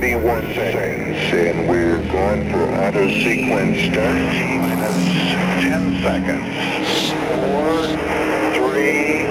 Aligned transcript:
31 0.00 0.54
seconds, 0.54 1.18
and 1.32 1.68
we're 1.68 1.98
going 2.12 2.48
for 2.52 2.62
auto 2.72 3.08
sequence 3.08 3.80
start. 3.90 4.14
Minus 4.62 4.94
10 5.60 6.02
seconds. 6.04 6.46
4, 7.34 7.98
3, 8.54 9.26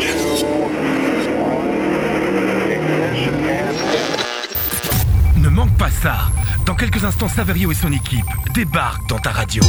2, 0.00 0.42
1. 0.42 1.70
Ignition 2.72 3.38
and... 3.44 3.76
Ne 5.40 5.48
manque 5.48 5.76
pas 5.78 5.90
ça. 5.90 6.16
Dans 6.66 6.74
quelques 6.74 7.04
instants, 7.04 7.28
Saverio 7.28 7.70
et 7.70 7.76
son 7.76 7.92
équipe 7.92 8.26
débarquent 8.52 9.08
dans 9.08 9.20
ta 9.20 9.30
radio. 9.30 9.62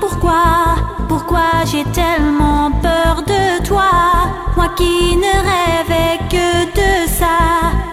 Pourquoi 0.00 0.76
Pourquoi 1.08 1.64
j'ai 1.64 1.84
tellement 1.84 2.70
peur 2.82 3.22
de 3.26 3.64
toi? 3.64 3.90
Moi 4.56 4.68
qui 4.76 5.16
ne 5.16 5.34
rêvais 5.50 6.18
que 6.30 6.64
de 6.78 7.08
ça 7.08 7.38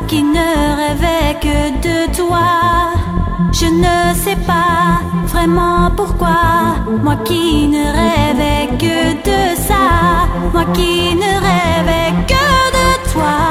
Qui 0.07 0.23
ne 0.23 0.49
rêvais 0.81 1.37
que 1.41 1.57
de 1.87 2.15
toi. 2.15 2.47
Je 3.51 3.65
ne 3.65 4.13
sais 4.13 4.37
pas 4.47 5.01
vraiment 5.25 5.91
pourquoi. 5.95 6.39
Moi 7.03 7.17
qui 7.25 7.67
ne 7.67 7.85
rêvais 7.99 8.67
que 8.77 9.13
de 9.27 9.55
ça 9.67 9.85
Moi 10.53 10.65
qui 10.73 11.15
ne 11.15 11.31
rêvais 11.47 12.13
que 12.27 12.45
de 12.77 13.11
toi 13.11 13.48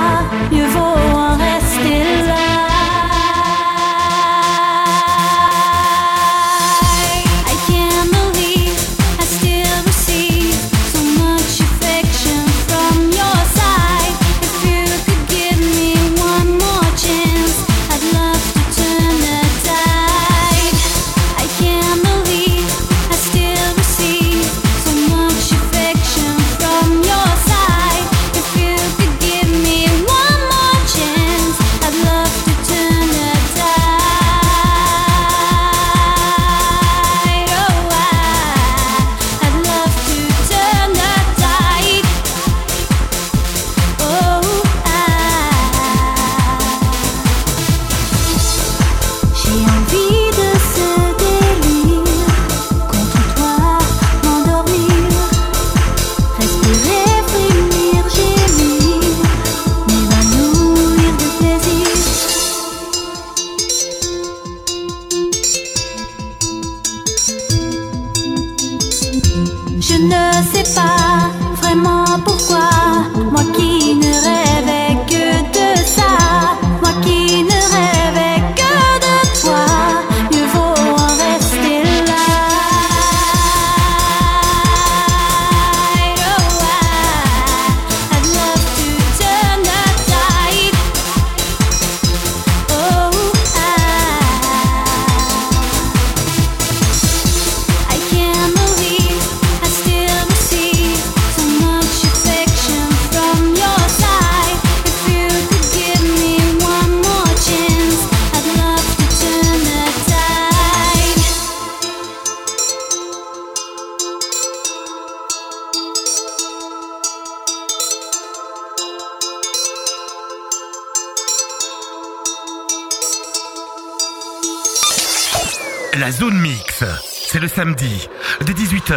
samedi, 127.58 128.08
dès 128.46 128.52
18h, 128.52 128.94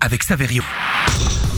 avec 0.00 0.22
Saverio. 0.22 0.62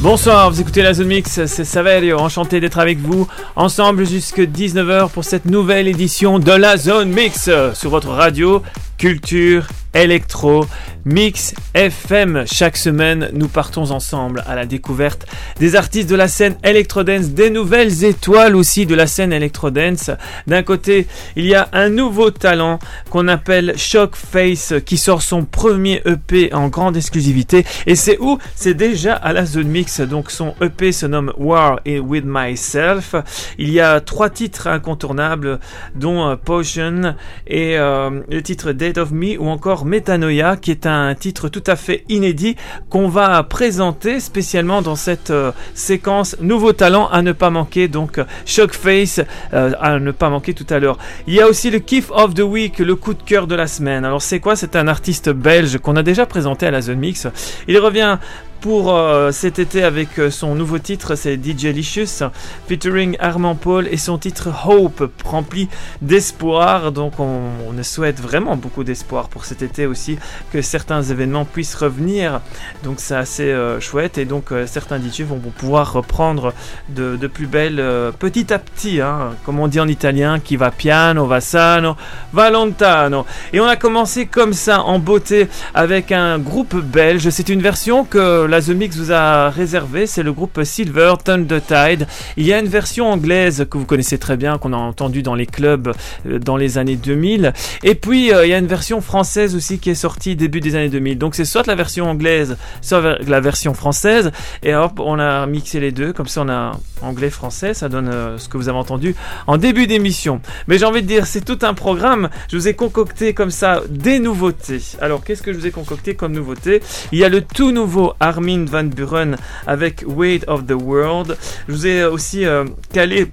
Bonsoir, 0.00 0.50
vous 0.50 0.62
écoutez 0.62 0.80
la 0.80 0.94
Zone 0.94 1.08
Mix, 1.08 1.44
c'est 1.44 1.64
Saverio, 1.66 2.18
enchanté 2.18 2.58
d'être 2.58 2.78
avec 2.78 3.00
vous 3.00 3.28
ensemble 3.54 4.06
jusqu'à 4.06 4.44
19h 4.44 5.10
pour 5.10 5.24
cette 5.24 5.44
nouvelle 5.44 5.88
édition 5.88 6.38
de 6.38 6.52
la 6.52 6.78
Zone 6.78 7.10
Mix 7.10 7.50
sur 7.74 7.90
votre 7.90 8.08
radio 8.08 8.62
Culture, 8.98 9.68
Électro, 9.94 10.66
Mix 11.04 11.54
FM. 11.72 12.44
Chaque 12.46 12.76
semaine, 12.76 13.30
nous 13.32 13.48
partons 13.48 13.90
ensemble 13.90 14.44
à 14.46 14.54
la 14.54 14.66
découverte 14.66 15.26
des 15.58 15.76
artistes 15.76 16.10
de 16.10 16.14
la 16.14 16.28
scène 16.28 16.56
electrodance, 16.62 17.30
des 17.30 17.48
nouvelles 17.48 18.04
étoiles 18.04 18.54
aussi 18.54 18.84
de 18.84 18.94
la 18.94 19.06
scène 19.06 19.32
electrodance. 19.32 20.10
D'un 20.46 20.62
côté, 20.62 21.06
il 21.36 21.46
y 21.46 21.54
a 21.54 21.68
un 21.72 21.88
nouveau 21.88 22.30
talent 22.30 22.78
qu'on 23.08 23.28
appelle 23.28 23.74
Shock 23.78 24.16
Face 24.16 24.74
qui 24.84 24.98
sort 24.98 25.22
son 25.22 25.44
premier 25.44 26.02
EP 26.04 26.52
en 26.52 26.68
grande 26.68 26.96
exclusivité. 26.96 27.64
Et 27.86 27.94
c'est 27.94 28.18
où? 28.18 28.38
C'est 28.54 28.74
déjà 28.74 29.14
à 29.14 29.32
la 29.32 29.46
Zone 29.46 29.68
Mix. 29.68 30.00
Donc 30.00 30.30
son 30.30 30.54
EP 30.60 30.92
se 30.92 31.06
nomme 31.06 31.32
War 31.38 31.80
et 31.86 32.00
With 32.00 32.24
Myself. 32.26 33.14
Il 33.56 33.70
y 33.70 33.80
a 33.80 34.00
trois 34.00 34.28
titres 34.28 34.66
incontournables, 34.66 35.58
dont 35.94 36.28
euh, 36.28 36.36
Potion 36.36 37.14
et 37.46 37.78
euh, 37.78 38.20
le 38.28 38.42
titre 38.42 38.72
Of 38.96 39.10
Me 39.10 39.38
ou 39.38 39.48
encore 39.48 39.84
Metanoia, 39.84 40.56
qui 40.56 40.70
est 40.70 40.86
un 40.86 41.14
titre 41.14 41.48
tout 41.48 41.62
à 41.66 41.76
fait 41.76 42.04
inédit 42.08 42.56
qu'on 42.88 43.08
va 43.08 43.42
présenter 43.42 44.20
spécialement 44.20 44.80
dans 44.80 44.96
cette 44.96 45.30
euh, 45.30 45.52
séquence 45.74 46.36
Nouveau 46.40 46.72
talent 46.72 47.08
à 47.08 47.22
ne 47.22 47.32
pas 47.32 47.50
manquer. 47.50 47.88
Donc 47.88 48.20
Shockface 48.46 49.20
euh, 49.52 49.72
à 49.80 49.98
ne 49.98 50.12
pas 50.12 50.30
manquer 50.30 50.54
tout 50.54 50.66
à 50.70 50.78
l'heure. 50.78 50.98
Il 51.26 51.34
y 51.34 51.40
a 51.40 51.48
aussi 51.48 51.70
le 51.70 51.80
Kiff 51.80 52.10
of 52.10 52.34
the 52.34 52.40
Week, 52.40 52.78
le 52.78 52.94
coup 52.96 53.14
de 53.14 53.22
cœur 53.22 53.46
de 53.46 53.54
la 53.54 53.66
semaine. 53.66 54.04
Alors 54.04 54.22
c'est 54.22 54.40
quoi? 54.40 54.56
C'est 54.56 54.76
un 54.76 54.88
artiste 54.88 55.28
belge 55.30 55.78
qu'on 55.78 55.96
a 55.96 56.02
déjà 56.02 56.24
présenté 56.24 56.66
à 56.66 56.70
la 56.70 56.80
Zone 56.80 56.98
Mix. 56.98 57.26
Il 57.66 57.78
revient 57.78 58.18
pour 58.60 58.92
euh, 58.92 59.30
cet 59.30 59.58
été 59.58 59.84
avec 59.84 60.18
euh, 60.18 60.30
son 60.30 60.54
nouveau 60.54 60.78
titre, 60.78 61.14
c'est 61.14 61.36
DJ 61.36 61.66
Licious, 61.66 62.24
featuring 62.68 63.16
Armand 63.20 63.54
Paul 63.54 63.86
et 63.88 63.96
son 63.96 64.18
titre 64.18 64.48
Hope, 64.66 65.10
rempli 65.24 65.68
d'espoir. 66.02 66.92
Donc 66.92 67.20
on, 67.20 67.38
souhaite 67.82 68.20
vraiment 68.20 68.56
beaucoup 68.56 68.82
d'espoir 68.82 69.28
pour 69.28 69.44
cet 69.44 69.62
été 69.62 69.86
aussi, 69.86 70.18
que 70.52 70.62
certains 70.62 71.00
événements 71.02 71.44
puissent 71.44 71.76
revenir. 71.76 72.40
Donc 72.82 72.96
c'est 72.98 73.14
assez 73.14 73.50
euh, 73.50 73.78
chouette 73.78 74.18
et 74.18 74.24
donc 74.24 74.46
certains 74.66 74.98
DJ 74.98 75.20
vont, 75.22 75.38
pouvoir 75.38 75.92
reprendre 75.92 76.52
de, 76.88 77.16
plus 77.28 77.46
belles 77.46 77.82
petit 78.18 78.52
à 78.52 78.58
petit, 78.58 79.00
hein, 79.00 79.30
comme 79.44 79.60
on 79.60 79.68
dit 79.68 79.78
en 79.78 79.86
italien, 79.86 80.40
qui 80.40 80.56
va 80.56 80.72
piano, 80.72 81.26
va 81.26 81.40
sano, 81.40 81.96
va 82.32 82.50
lontano. 82.50 83.24
Et 83.52 83.60
on 83.60 83.66
a 83.66 83.76
commencé 83.76 84.26
comme 84.26 84.52
ça 84.52 84.82
en 84.82 84.98
beauté 84.98 85.48
avec 85.72 86.10
un 86.10 86.38
groupe 86.38 86.74
belge. 86.74 87.30
C'est 87.30 87.48
une 87.48 87.62
version 87.62 88.04
que 88.04 88.47
la 88.48 88.62
The 88.62 88.70
Mix 88.70 88.96
vous 88.96 89.12
a 89.12 89.50
réservé, 89.50 90.06
c'est 90.06 90.22
le 90.22 90.32
groupe 90.32 90.60
Silver 90.64 91.14
Thunder 91.22 91.60
Tide. 91.60 92.06
Il 92.36 92.46
y 92.46 92.52
a 92.52 92.58
une 92.58 92.68
version 92.68 93.10
anglaise 93.10 93.66
que 93.70 93.78
vous 93.78 93.84
connaissez 93.84 94.18
très 94.18 94.36
bien, 94.36 94.58
qu'on 94.58 94.72
a 94.72 94.76
entendu 94.76 95.22
dans 95.22 95.34
les 95.34 95.46
clubs 95.46 95.92
euh, 96.26 96.38
dans 96.38 96.56
les 96.56 96.78
années 96.78 96.96
2000. 96.96 97.52
Et 97.82 97.94
puis 97.94 98.32
euh, 98.32 98.46
il 98.46 98.50
y 98.50 98.54
a 98.54 98.58
une 98.58 98.66
version 98.66 99.00
française 99.00 99.54
aussi 99.54 99.78
qui 99.78 99.90
est 99.90 99.94
sortie 99.94 100.36
début 100.36 100.60
des 100.60 100.74
années 100.76 100.88
2000. 100.88 101.18
Donc 101.18 101.34
c'est 101.34 101.44
soit 101.44 101.66
la 101.66 101.74
version 101.74 102.08
anglaise, 102.08 102.56
soit 102.80 103.18
la 103.26 103.40
version 103.40 103.74
française. 103.74 104.30
Et 104.62 104.74
hop, 104.74 105.00
on 105.00 105.18
a 105.18 105.46
mixé 105.46 105.80
les 105.80 105.92
deux, 105.92 106.12
comme 106.12 106.26
ça 106.26 106.42
on 106.42 106.48
a 106.48 106.72
anglais-français, 107.02 107.74
ça 107.74 107.88
donne 107.88 108.08
euh, 108.08 108.38
ce 108.38 108.48
que 108.48 108.56
vous 108.56 108.68
avez 108.68 108.78
entendu 108.78 109.14
en 109.46 109.56
début 109.56 109.86
d'émission. 109.86 110.40
Mais 110.66 110.78
j'ai 110.78 110.84
envie 110.84 111.02
de 111.02 111.06
dire, 111.06 111.26
c'est 111.26 111.44
tout 111.44 111.58
un 111.62 111.74
programme. 111.74 112.28
Je 112.50 112.56
vous 112.56 112.68
ai 112.68 112.74
concocté 112.74 113.34
comme 113.34 113.50
ça 113.50 113.82
des 113.88 114.18
nouveautés. 114.18 114.80
Alors 115.00 115.22
qu'est-ce 115.22 115.42
que 115.42 115.52
je 115.52 115.58
vous 115.58 115.66
ai 115.66 115.70
concocté 115.70 116.14
comme 116.14 116.32
nouveauté? 116.32 116.82
Il 117.12 117.18
y 117.18 117.24
a 117.24 117.28
le 117.28 117.42
tout 117.42 117.72
nouveau 117.72 118.14
Armin 118.38 118.66
van 118.66 118.84
Buren 118.84 119.36
avec 119.66 120.04
Weight 120.06 120.44
of 120.46 120.66
the 120.66 120.72
World. 120.72 121.36
Je 121.66 121.72
vous 121.72 121.86
ai 121.86 122.04
aussi 122.04 122.44
euh, 122.44 122.64
calé 122.92 123.26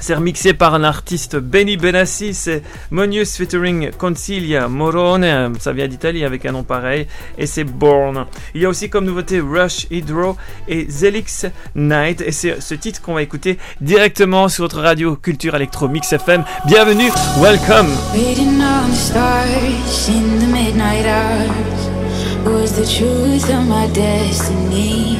c'est 0.00 0.14
remixé 0.14 0.52
par 0.52 0.74
un 0.74 0.84
artiste 0.84 1.36
Benny 1.36 1.78
Benassi, 1.78 2.34
c'est 2.34 2.62
Monius 2.90 3.36
featuring 3.36 3.90
Concilia 3.92 4.68
Morone, 4.68 5.54
ça 5.58 5.72
vient 5.72 5.88
d'Italie 5.88 6.24
avec 6.24 6.44
un 6.44 6.52
nom 6.52 6.62
pareil, 6.62 7.06
et 7.38 7.46
c'est 7.46 7.64
Born. 7.64 8.26
Il 8.54 8.60
y 8.60 8.66
a 8.66 8.68
aussi 8.68 8.90
comme 8.90 9.06
nouveauté 9.06 9.40
Rush 9.40 9.86
Hydro 9.90 10.36
et 10.68 10.86
Zelix 10.90 11.46
Night, 11.74 12.20
et 12.20 12.32
c'est 12.32 12.60
ce 12.60 12.74
titre 12.74 13.00
qu'on 13.00 13.14
va 13.14 13.22
écouter 13.22 13.56
directement 13.80 14.48
sur 14.48 14.64
votre 14.64 14.80
radio 14.80 15.16
Culture 15.16 15.54
Electro 15.54 15.88
Mix 15.88 16.12
FM. 16.12 16.44
Bienvenue, 16.66 17.10
welcome! 17.40 17.88
Was 22.44 22.76
the 22.76 22.86
truth 22.86 23.48
of 23.50 23.66
my 23.66 23.86
destiny. 23.88 25.16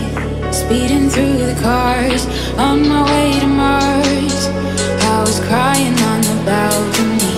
Speeding 0.53 1.09
through 1.09 1.39
the 1.39 1.59
cars 1.63 2.27
on 2.59 2.87
my 2.89 3.03
way 3.03 3.41
to 3.41 3.47
Mars. 3.47 4.47
I 5.13 5.21
was 5.21 5.41
crying 5.41 5.99
on 6.11 6.21
the 6.21 6.43
balcony. 6.45 7.37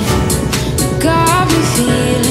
Got 1.00 1.46
me 1.48 1.60
feeling 1.74 2.25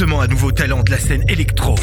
directement 0.00 0.22
un 0.22 0.28
nouveau 0.28 0.50
talent 0.50 0.82
de 0.82 0.90
la 0.90 0.98
scène 0.98 1.22
électro. 1.28 1.74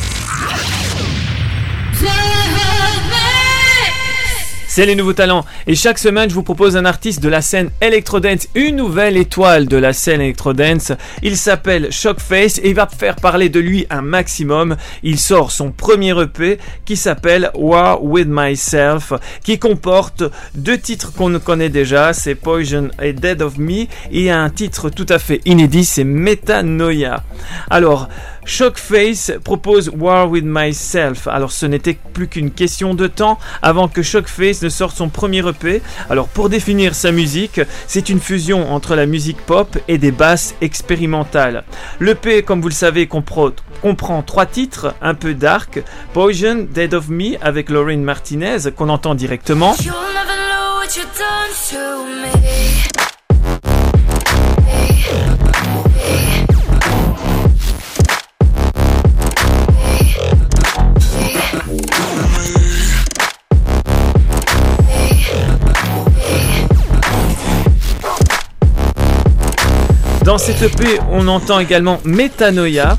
C'est 4.78 4.86
les 4.86 4.94
nouveaux 4.94 5.14
talents. 5.14 5.44
Et 5.66 5.74
chaque 5.74 5.98
semaine, 5.98 6.30
je 6.30 6.36
vous 6.36 6.44
propose 6.44 6.78
un 6.78 6.86
artiste 6.86 7.24
de 7.24 7.30
la 7.30 7.42
scène 7.42 7.72
Electrodance, 7.82 8.48
une 8.54 8.76
nouvelle 8.76 9.18
étoile 9.18 9.66
de 9.66 9.76
la 9.76 9.92
scène 9.92 10.22
Electrodance. 10.22 10.92
Il 11.24 11.36
s'appelle 11.36 11.92
Shockface 11.92 12.60
et 12.60 12.70
il 12.70 12.76
va 12.76 12.86
faire 12.86 13.16
parler 13.16 13.50
de 13.50 13.60
lui 13.60 13.88
un 13.90 14.04
maximum. 14.04 14.78
Il 15.02 15.18
sort 15.18 15.50
son 15.50 15.72
premier 15.72 16.14
EP 16.22 16.60
qui 16.86 16.96
s'appelle 16.96 17.50
War 17.56 18.04
With 18.04 18.28
Myself, 18.30 19.14
qui 19.44 19.58
comporte 19.58 20.22
deux 20.54 20.78
titres 20.78 21.12
qu'on 21.12 21.40
connaît 21.40 21.70
déjà, 21.70 22.14
c'est 22.14 22.36
Poison 22.36 22.90
et 23.02 23.14
Dead 23.14 23.42
of 23.42 23.58
Me, 23.58 23.88
et 24.12 24.30
un 24.30 24.52
titre 24.52 24.92
tout 24.92 25.08
à 25.10 25.18
fait 25.18 25.42
inédit, 25.46 25.86
c'est 25.86 26.04
Metanoia. 26.04 27.24
Alors, 27.72 28.10
Shockface 28.48 29.34
propose 29.44 29.90
War 29.90 30.30
With 30.30 30.46
Myself. 30.46 31.28
Alors 31.28 31.52
ce 31.52 31.66
n'était 31.66 31.98
plus 32.14 32.30
qu'une 32.30 32.50
question 32.50 32.94
de 32.94 33.06
temps 33.06 33.38
avant 33.62 33.90
que 33.90 34.02
Shockface 34.02 34.62
ne 34.62 34.70
sorte 34.70 34.96
son 34.96 35.10
premier 35.10 35.46
EP. 35.46 35.82
Alors 36.10 36.30
pour 36.30 36.48
définir 36.48 36.96
sa 36.96 37.12
musique, 37.12 37.60
c'est 37.88 38.08
une 38.08 38.22
fusion 38.22 38.72
entre 38.72 38.96
la 38.96 39.06
musique 39.06 39.42
pop 39.46 39.78
et 39.90 39.98
des 39.98 40.12
basses 40.12 40.56
expérimentales. 40.62 41.66
L'EP, 42.00 42.42
comme 42.44 42.62
vous 42.62 42.70
le 42.70 42.74
savez, 42.74 43.08
comprend, 43.08 44.24
trois 44.24 44.46
titres 44.46 44.96
un 45.02 45.14
peu 45.14 45.34
dark. 45.34 45.84
Poison, 46.14 46.68
Dead 46.72 46.94
of 46.94 47.10
Me 47.10 47.36
avec 47.42 47.70
Lorraine 47.70 48.04
Martinez 48.04 48.72
qu'on 48.76 48.88
entend 48.88 49.14
directement. 49.14 49.76
Dans 70.28 70.38
cette 70.38 70.62
EP, 70.62 71.00
on 71.10 71.26
entend 71.30 71.58
également 71.58 72.02
Metanoia. 72.04 72.98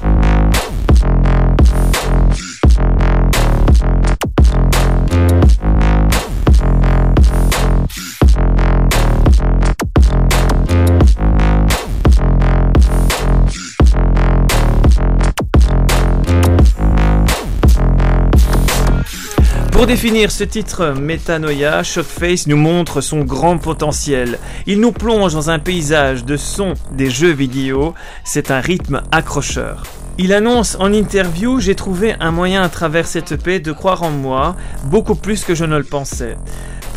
Pour 19.78 19.87
définir 19.87 20.32
ce 20.32 20.42
titre 20.42 20.92
Metanoia, 21.00 21.85
Shockface 21.85 22.49
nous 22.49 22.56
montre 22.56 23.00
son 23.00 23.20
grand 23.20 23.58
potentiel. 23.58 24.40
Il 24.66 24.80
nous 24.80 24.90
plonge 24.90 25.35
dans 25.35 25.50
un 25.50 25.61
paysage 25.61 26.25
de 26.25 26.37
sons 26.37 26.75
des 26.90 27.08
jeux 27.08 27.30
vidéo. 27.30 27.94
C'est 28.25 28.50
un 28.50 28.58
rythme 28.58 29.02
accrocheur. 29.12 29.85
Il 30.18 30.32
annonce 30.32 30.76
en 30.80 30.92
interview 30.92 31.61
J'ai 31.61 31.76
trouvé 31.76 32.16
un 32.18 32.32
moyen 32.32 32.62
à 32.62 32.68
travers 32.68 33.06
cette 33.06 33.30
EP 33.30 33.61
de 33.61 33.70
croire 33.70 34.02
en 34.02 34.11
moi, 34.11 34.56
beaucoup 34.87 35.14
plus 35.14 35.44
que 35.44 35.54
je 35.54 35.64
ne 35.64 35.78
le 35.78 35.85
pensais. 35.85 36.37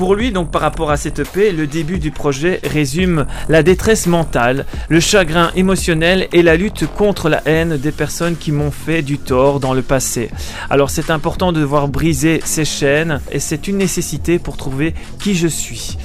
Pour 0.01 0.15
lui, 0.15 0.31
donc 0.31 0.49
par 0.49 0.61
rapport 0.61 0.89
à 0.89 0.97
cette 0.97 1.19
EP, 1.19 1.51
le 1.51 1.67
début 1.67 1.99
du 1.99 2.09
projet 2.09 2.59
résume 2.63 3.27
la 3.49 3.61
détresse 3.61 4.07
mentale, 4.07 4.65
le 4.89 4.99
chagrin 4.99 5.51
émotionnel 5.55 6.27
et 6.33 6.41
la 6.41 6.55
lutte 6.55 6.87
contre 6.87 7.29
la 7.29 7.43
haine 7.45 7.77
des 7.77 7.91
personnes 7.91 8.35
qui 8.35 8.51
m'ont 8.51 8.71
fait 8.71 9.03
du 9.03 9.19
tort 9.19 9.59
dans 9.59 9.75
le 9.75 9.83
passé. 9.83 10.31
Alors 10.71 10.89
c'est 10.89 11.11
important 11.11 11.51
de 11.51 11.59
devoir 11.59 11.87
briser 11.87 12.41
ces 12.43 12.65
chaînes 12.65 13.21
et 13.31 13.37
c'est 13.37 13.67
une 13.67 13.77
nécessité 13.77 14.39
pour 14.39 14.57
trouver 14.57 14.95
qui 15.19 15.35
je 15.35 15.47
suis. 15.47 15.99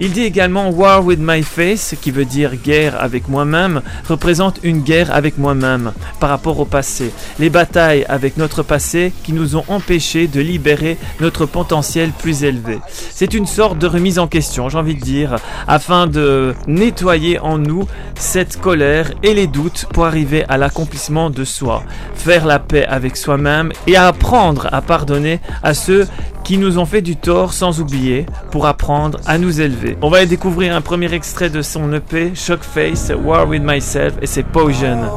Il 0.00 0.12
dit 0.12 0.22
également 0.22 0.70
War 0.70 1.04
with 1.04 1.18
my 1.20 1.42
face, 1.42 1.96
qui 2.00 2.12
veut 2.12 2.24
dire 2.24 2.54
guerre 2.54 3.02
avec 3.02 3.28
moi-même, 3.28 3.82
représente 4.08 4.60
une 4.62 4.82
guerre 4.82 5.12
avec 5.12 5.38
moi-même 5.38 5.92
par 6.20 6.30
rapport 6.30 6.60
au 6.60 6.64
passé. 6.64 7.12
Les 7.40 7.50
batailles 7.50 8.04
avec 8.08 8.36
notre 8.36 8.62
passé 8.62 9.12
qui 9.24 9.32
nous 9.32 9.56
ont 9.56 9.64
empêchés 9.66 10.28
de 10.28 10.40
libérer 10.40 10.98
notre 11.20 11.46
potentiel 11.46 12.10
plus 12.10 12.44
élevé. 12.44 12.78
C'est 13.10 13.34
une 13.34 13.46
sorte 13.46 13.78
de 13.78 13.88
remise 13.88 14.20
en 14.20 14.28
question, 14.28 14.68
j'ai 14.68 14.78
envie 14.78 14.94
de 14.94 15.00
dire, 15.00 15.36
afin 15.66 16.06
de 16.06 16.54
nettoyer 16.68 17.40
en 17.40 17.58
nous 17.58 17.86
cette 18.14 18.60
colère 18.60 19.10
et 19.24 19.34
les 19.34 19.48
doutes 19.48 19.86
pour 19.92 20.06
arriver 20.06 20.44
à 20.48 20.58
l'accomplissement 20.58 21.28
de 21.28 21.44
soi, 21.44 21.82
faire 22.14 22.46
la 22.46 22.60
paix 22.60 22.86
avec 22.86 23.16
soi-même 23.16 23.72
et 23.88 23.96
apprendre 23.96 24.68
à 24.70 24.80
pardonner 24.80 25.40
à 25.64 25.74
ceux 25.74 26.06
qui 26.48 26.56
nous 26.56 26.78
ont 26.78 26.86
fait 26.86 27.02
du 27.02 27.14
tort 27.14 27.52
sans 27.52 27.78
oublier 27.78 28.24
pour 28.50 28.64
apprendre 28.64 29.20
à 29.26 29.36
nous 29.36 29.60
élever. 29.60 29.98
On 30.00 30.08
va 30.08 30.24
découvrir 30.24 30.74
un 30.74 30.80
premier 30.80 31.12
extrait 31.12 31.50
de 31.50 31.60
son 31.60 31.92
EP 31.92 32.34
Shockface 32.34 33.12
War 33.22 33.46
with 33.46 33.62
Myself 33.62 34.14
et 34.22 34.26
c'est 34.26 34.44
Poison. 34.44 35.10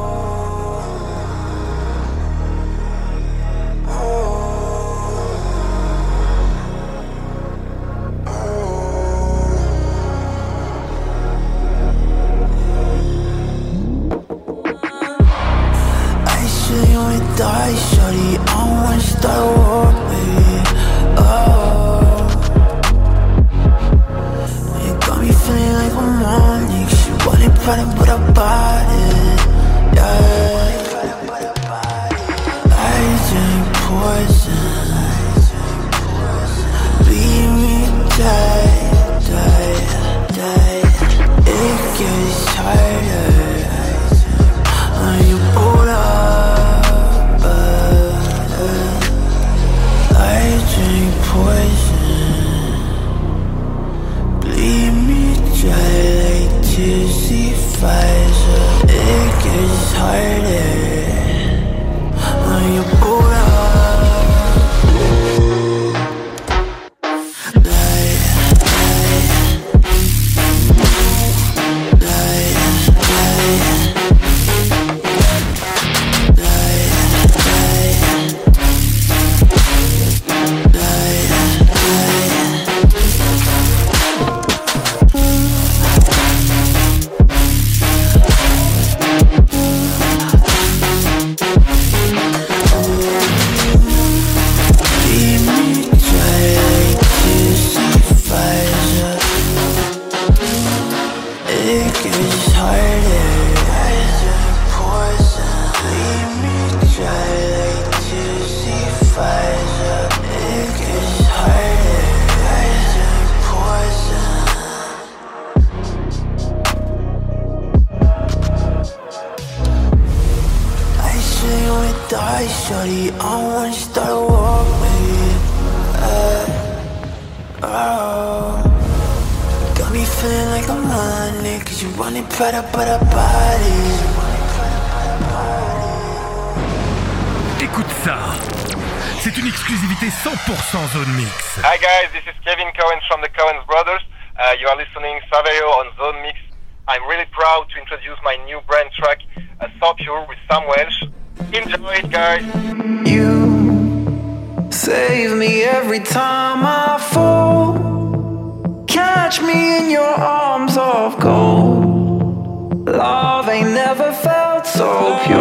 Catch 159.32 159.44
me 159.46 159.78
in 159.78 159.90
your 159.90 160.14
arms 160.14 160.76
of 160.76 161.18
gold. 161.18 162.86
Love 162.86 163.48
ain't 163.48 163.70
never 163.70 164.12
felt 164.12 164.66
so 164.66 165.18
pure. 165.24 165.38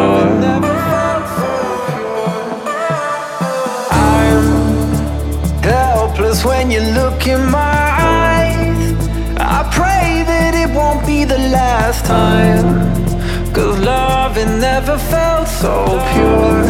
I'm 3.91 4.47
helpless 5.61 6.45
when 6.45 6.71
you 6.71 6.79
look 6.79 7.27
in 7.27 7.51
my 7.51 7.59
eyes. 7.59 8.93
I 9.37 9.69
pray 9.73 10.23
that 10.23 10.53
it 10.55 10.73
won't 10.73 11.05
be 11.05 11.25
the 11.25 11.39
last 11.49 12.05
time. 12.05 12.63
Cause 13.53 13.77
love 13.79 14.37
it 14.37 14.47
never 14.57 14.97
felt 14.97 15.49
so 15.49 15.99
pure. 16.13 16.61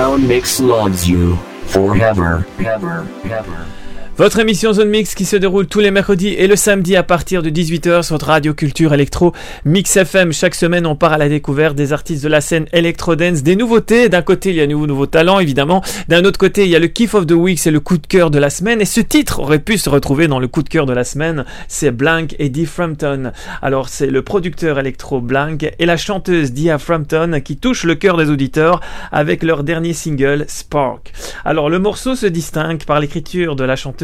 Forget, 0.00 0.10
Zone 0.10 0.28
Mix 0.28 0.60
loves 0.60 1.08
you. 1.08 1.36
Forever, 1.66 2.46
ever, 2.58 3.06
ever. 3.24 3.66
Votre 4.16 4.40
émission 4.40 4.74
Zone 4.74 4.90
Mix 4.90 5.14
qui 5.14 5.24
se 5.24 5.36
déroule 5.36 5.66
tous 5.66 5.80
les 5.80 5.90
mercredis 5.90 6.34
et 6.34 6.46
le 6.46 6.54
samedi 6.54 6.94
à 6.94 7.02
partir 7.02 7.42
de 7.42 7.48
18h 7.48 8.02
sur 8.02 8.20
Radio 8.20 8.52
Culture 8.52 8.92
Electro 8.92 9.32
Mix 9.64 9.96
FM. 9.96 10.34
Chaque 10.34 10.54
semaine, 10.54 10.86
on 10.86 10.94
part 10.94 11.14
à 11.14 11.18
la 11.18 11.30
découverte 11.30 11.74
des 11.74 11.94
artistes 11.94 12.22
de 12.22 12.28
la 12.28 12.42
scène 12.42 12.66
Electro 12.72 13.16
Dance, 13.16 13.42
des 13.42 13.56
nouveautés. 13.56 14.10
D'un 14.10 14.20
côté, 14.20 14.50
il 14.50 14.56
y 14.56 14.60
a 14.60 14.66
de 14.66 14.72
nouveaux, 14.72 14.86
nouveaux 14.86 15.06
talents, 15.06 15.38
évidemment. 15.38 15.82
D'un 16.08 16.24
autre 16.26 16.38
côté, 16.38 16.64
il 16.64 16.70
y 16.70 16.76
a 16.76 16.78
le 16.78 16.88
Kiff 16.88 17.14
of 17.14 17.26
the 17.26 17.32
Week, 17.32 17.58
c'est 17.58 17.70
le 17.70 17.80
coup 17.80 17.96
de 17.96 18.06
cœur 18.06 18.30
de 18.30 18.38
la 18.38 18.50
semaine. 18.50 18.82
Et 18.82 18.84
ce 18.84 19.00
titre 19.00 19.40
aurait 19.40 19.58
pu 19.58 19.78
se 19.78 19.88
retrouver 19.88 20.28
dans 20.28 20.38
le 20.38 20.48
coup 20.48 20.62
de 20.62 20.68
cœur 20.68 20.84
de 20.84 20.92
la 20.92 21.04
semaine. 21.04 21.46
C'est 21.66 21.90
Blank 21.90 22.36
Eddie 22.38 22.66
Frampton. 22.66 23.32
Alors, 23.62 23.88
c'est 23.88 24.08
le 24.08 24.20
producteur 24.20 24.78
électro 24.78 25.22
Blank 25.22 25.66
et 25.78 25.86
la 25.86 25.96
chanteuse 25.96 26.52
Dia 26.52 26.78
Frampton 26.78 27.40
qui 27.42 27.56
touchent 27.56 27.84
le 27.84 27.94
cœur 27.94 28.18
des 28.18 28.28
auditeurs 28.28 28.82
avec 29.12 29.42
leur 29.42 29.64
dernier 29.64 29.94
single 29.94 30.44
Spark. 30.46 31.12
Alors, 31.46 31.70
le 31.70 31.78
morceau 31.78 32.14
se 32.16 32.26
distingue 32.26 32.84
par 32.84 33.00
l'écriture 33.00 33.56
de 33.56 33.64
la 33.64 33.76
chanteuse 33.76 33.99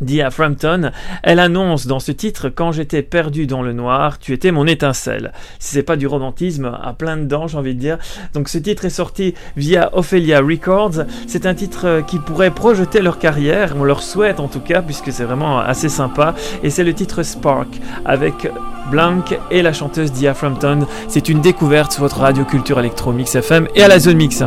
Dia 0.00 0.30
Frampton, 0.30 0.90
elle 1.22 1.38
annonce 1.38 1.86
dans 1.86 2.00
ce 2.00 2.12
titre 2.12 2.48
Quand 2.48 2.72
j'étais 2.72 3.02
perdu 3.02 3.46
dans 3.46 3.62
le 3.62 3.72
noir, 3.72 4.18
tu 4.18 4.32
étais 4.32 4.50
mon 4.50 4.66
étincelle. 4.66 5.32
Si 5.58 5.74
c'est 5.74 5.82
pas 5.82 5.96
du 5.96 6.06
romantisme 6.06 6.76
à 6.82 6.92
plein 6.92 7.16
dedans, 7.16 7.46
j'ai 7.46 7.58
envie 7.58 7.74
de 7.74 7.80
dire. 7.80 7.98
Donc 8.34 8.48
ce 8.48 8.58
titre 8.58 8.84
est 8.84 8.90
sorti 8.90 9.34
via 9.56 9.90
Ophelia 9.96 10.40
Records. 10.40 11.04
C'est 11.26 11.46
un 11.46 11.54
titre 11.54 12.02
qui 12.06 12.18
pourrait 12.18 12.50
projeter 12.50 13.00
leur 13.00 13.18
carrière, 13.18 13.74
on 13.78 13.84
leur 13.84 14.02
souhaite 14.02 14.40
en 14.40 14.48
tout 14.48 14.60
cas, 14.60 14.82
puisque 14.82 15.12
c'est 15.12 15.24
vraiment 15.24 15.58
assez 15.58 15.88
sympa. 15.88 16.34
Et 16.62 16.70
c'est 16.70 16.84
le 16.84 16.94
titre 16.94 17.22
Spark 17.22 17.68
avec 18.04 18.50
Blank 18.90 19.38
et 19.50 19.62
la 19.62 19.72
chanteuse 19.72 20.10
Dia 20.10 20.34
Frampton. 20.34 20.86
C'est 21.08 21.28
une 21.28 21.40
découverte 21.40 21.92
sur 21.92 22.02
votre 22.02 22.18
radio 22.18 22.44
culture 22.44 22.80
électro 22.80 23.12
Mix 23.12 23.34
FM 23.34 23.68
et 23.74 23.82
à 23.82 23.88
la 23.88 23.98
zone 23.98 24.16
mix. 24.16 24.42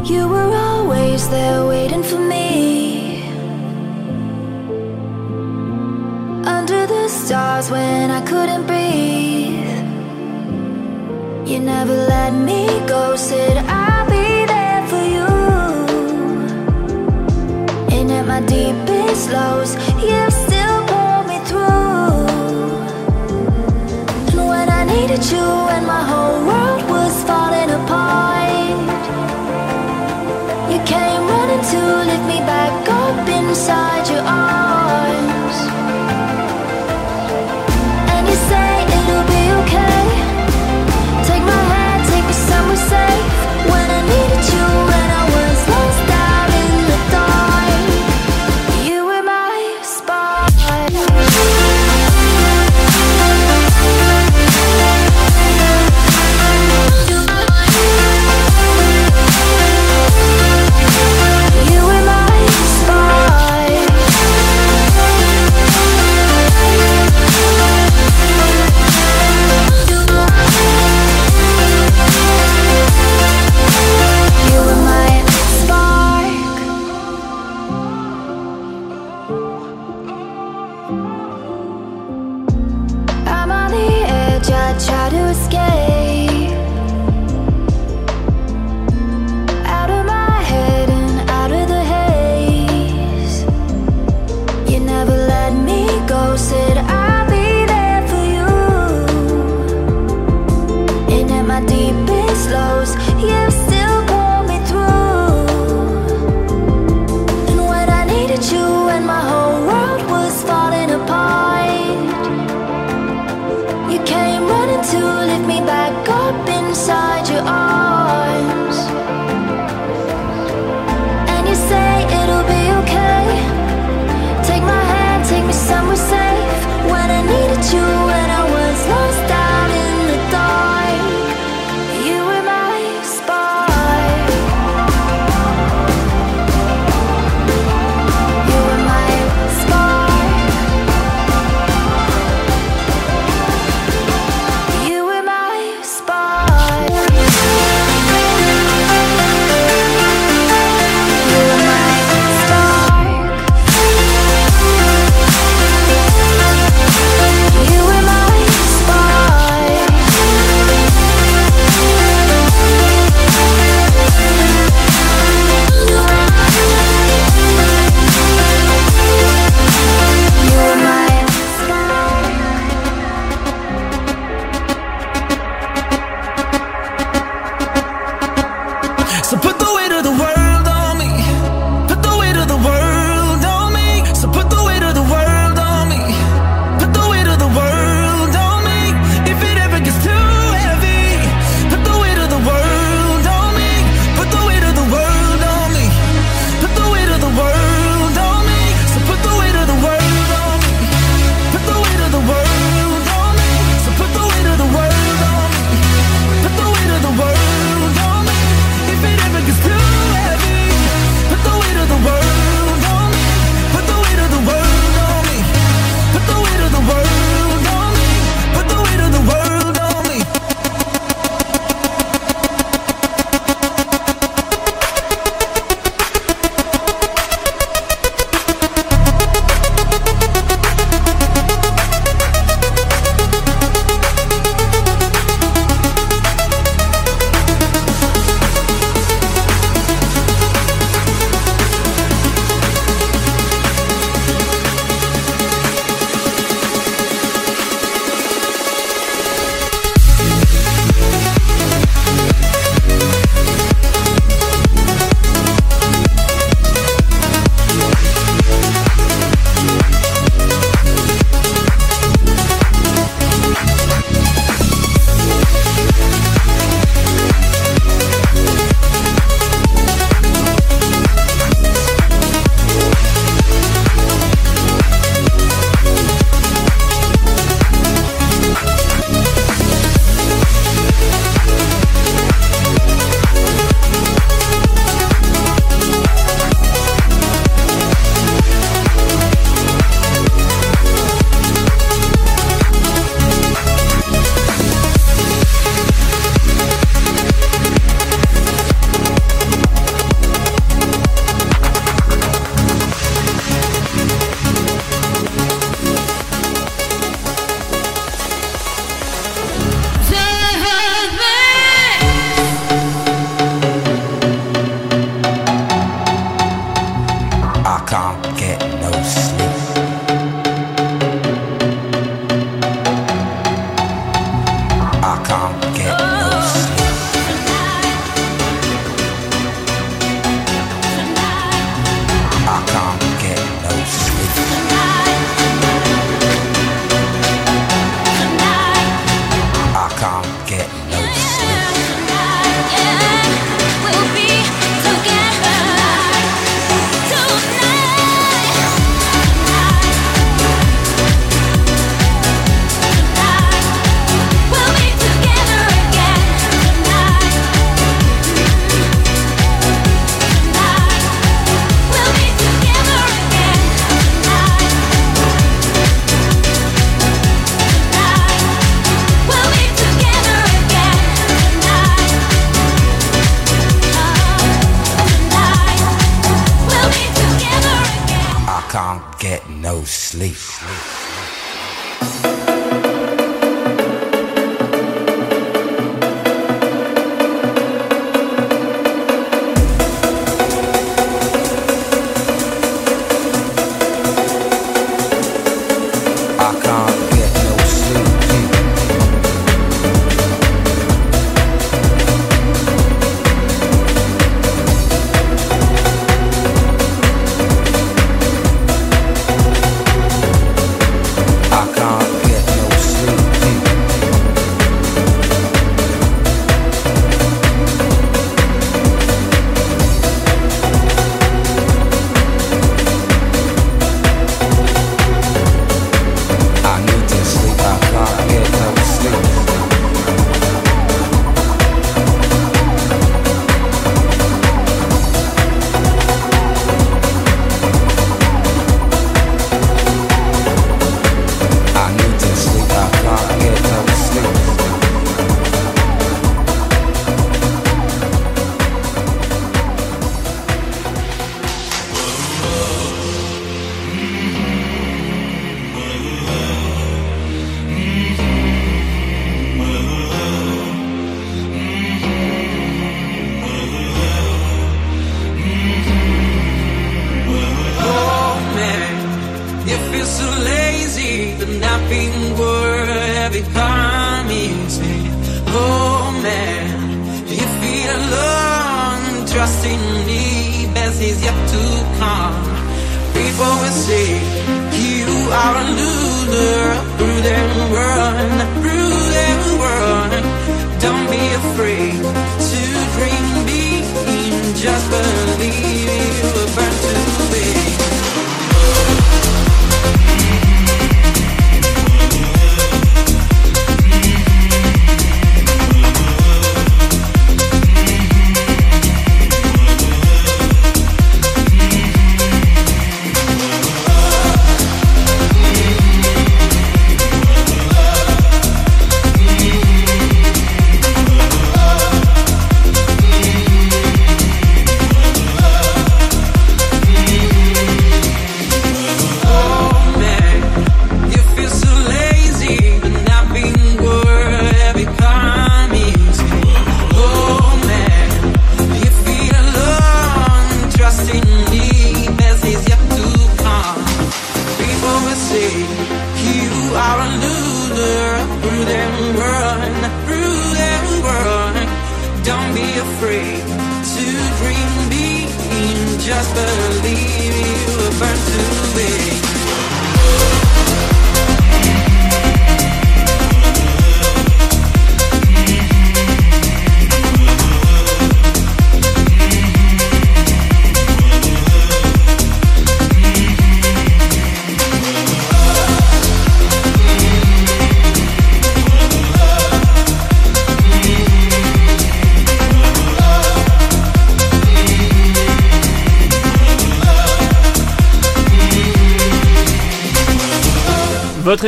When 7.55 8.11
I 8.11 8.19
couldn't 8.19 8.67
breathe. 8.67 9.87
You 11.49 11.59
never 11.59 11.95
let 11.95 12.33
me 12.33 12.67
go, 12.85 13.15
said 13.15 13.55
I'll 13.65 14.05
be 14.09 14.45
there 14.45 14.85
for 14.89 15.03
you. 15.15 15.29
And 17.95 18.11
at 18.11 18.25
my 18.27 18.41
deepest 18.41 19.31
lows, 19.31 19.75
you 20.03 20.19
still 20.43 20.79
pulled 20.91 21.27
me 21.31 21.39
through. 21.49 22.27
And 24.31 24.47
when 24.51 24.67
I 24.69 24.83
needed 24.83 25.23
you 25.31 25.47
and 25.75 25.87
my 25.87 26.03
whole 26.11 26.39
world 26.49 26.83
was 26.89 27.23
falling 27.23 27.71
apart. 27.71 28.43
You 30.71 30.79
came 30.83 31.23
running 31.33 31.63
to 31.71 31.81
lift 32.09 32.25
me 32.27 32.39
back 32.51 32.84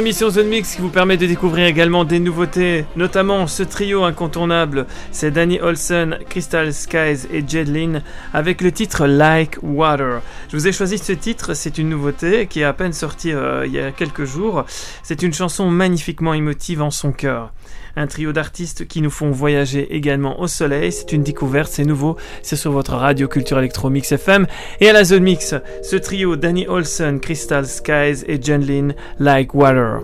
Votre 0.08 0.22
émission 0.22 0.42
Zone 0.42 0.48
Mix 0.48 0.76
qui 0.76 0.82
vous 0.82 0.90
permet 0.90 1.18
de 1.18 1.26
découvrir 1.26 1.68
également 1.68 2.06
des 2.06 2.22
nouveautés, 2.22 2.86
notamment 2.96 3.46
ce 3.46 3.62
trio 3.62 4.06
incontournable, 4.06 4.88
c'est 5.12 5.32
Danny 5.32 5.60
Olsen, 5.60 6.20
Crystal 6.30 6.74
Skies 6.74 7.28
et 7.30 7.44
Jedlin 7.46 8.02
avec 8.34 8.62
le 8.62 8.72
titre 8.72 9.06
Like 9.06 9.58
Water. 9.62 10.22
Je 10.48 10.56
vous 10.56 10.66
ai 10.66 10.72
choisi 10.72 10.98
ce 10.98 11.12
titre, 11.12 11.56
c'est 11.56 11.78
une 11.78 11.90
nouveauté 11.90 12.48
qui 12.48 12.62
est 12.62 12.64
à 12.64 12.72
peine 12.72 12.94
sortie 12.94 13.34
euh, 13.34 13.66
il 13.66 13.74
y 13.74 13.82
a 13.82 13.92
quelques 13.92 14.24
jours. 14.24 14.64
C'est 15.04 15.24
une 15.24 15.34
chanson 15.34 15.70
magnifiquement 15.70 16.34
émotive 16.34 16.82
en 16.82 16.90
son 16.90 17.12
cœur. 17.12 17.52
Un 17.98 18.06
trio 18.06 18.32
d'artistes 18.32 18.88
qui 18.88 19.02
nous 19.02 19.10
font 19.10 19.32
voyager 19.32 19.96
également 19.96 20.40
au 20.40 20.46
soleil, 20.46 20.92
c'est 20.92 21.14
une 21.14 21.24
découverte, 21.24 21.72
c'est 21.72 21.84
nouveau, 21.84 22.16
c'est 22.44 22.56
sur 22.56 22.72
votre 22.72 22.94
radio 22.94 23.28
Culture 23.28 23.58
Electro 23.58 23.90
Mix 23.90 24.12
FM 24.12 24.46
et 24.80 24.88
à 24.88 24.94
la 24.94 25.04
Zone 25.04 25.24
Mix, 25.24 25.56
ce 25.82 25.96
trio 25.96 26.36
Danny 26.36 26.68
Olsen, 26.68 27.20
Crystal 27.20 27.66
Skies 27.66 28.24
et 28.28 28.40
Jenlin 28.40 28.90
Like 29.18 29.56
Water. 29.56 30.02